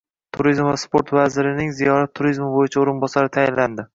Turizm 0.35 0.63
va 0.67 0.71
sport 0.83 1.11
vazirining 1.17 1.69
ziyorat 1.81 2.15
turizmi 2.21 2.49
bo‘yicha 2.57 2.83
o‘rinbosari 2.85 3.33
tayinlandi 3.39 3.89